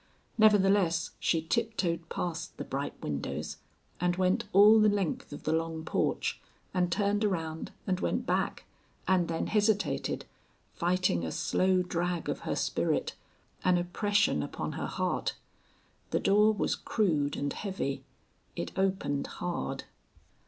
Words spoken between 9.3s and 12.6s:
hesitated, fighting a slow drag of her